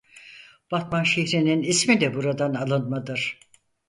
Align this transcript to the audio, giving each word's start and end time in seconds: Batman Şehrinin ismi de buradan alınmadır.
Batman 0.71 1.03
Şehrinin 1.03 1.63
ismi 1.63 2.01
de 2.01 2.13
buradan 2.13 2.53
alınmadır. 2.53 3.39